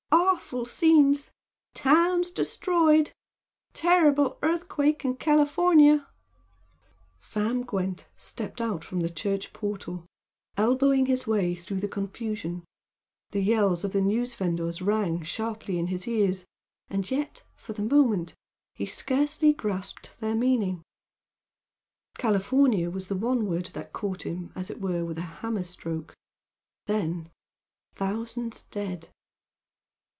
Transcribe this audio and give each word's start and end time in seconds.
Awful 0.43 0.65
scenes! 0.65 1.31
Towns 1.73 2.29
destroyed! 2.31 3.11
Terrible 3.73 4.37
Earthquake 4.41 5.05
in 5.05 5.15
California!" 5.15 6.07
Sam 7.19 7.63
Gwent 7.63 8.07
stepped 8.17 8.59
out 8.59 8.83
from 8.83 8.99
the 8.99 9.09
church 9.09 9.53
portal, 9.53 10.05
elbowing 10.57 11.05
his 11.05 11.25
way 11.27 11.55
through 11.55 11.79
the 11.79 11.87
confusion, 11.87 12.65
the 13.31 13.39
yells 13.41 13.83
of 13.85 13.93
the 13.93 14.01
news 14.01 14.33
vendors 14.33 14.81
rang 14.81 15.21
sharply 15.21 15.77
in 15.79 15.87
his 15.87 16.05
ears 16.07 16.43
and 16.89 17.09
yet 17.09 17.43
for 17.55 17.71
the 17.73 17.81
moment 17.83 18.33
he 18.75 18.85
scarcely 18.85 19.53
grasped 19.53 20.19
their 20.19 20.35
meaning; 20.35 20.81
"California" 22.17 22.89
was 22.89 23.07
the 23.07 23.15
one 23.17 23.45
word 23.47 23.67
that 23.67 23.93
caught 23.93 24.25
him, 24.25 24.51
as 24.55 24.69
it 24.69 24.81
were, 24.81 25.05
with 25.05 25.17
a 25.17 25.21
hammer 25.39 25.63
stroke, 25.63 26.13
then 26.87 27.29
"Thousands 27.93 28.63
dead!" 28.63 29.09